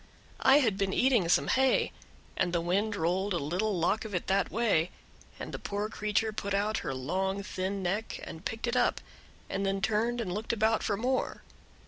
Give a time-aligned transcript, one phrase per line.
[0.41, 1.91] I had been eating some hay,
[2.35, 4.89] and the wind rolled a little lock of it that way,
[5.39, 8.99] and the poor creature put out her long thin neck and picked it up,
[9.47, 11.43] and then turned and looked about for more.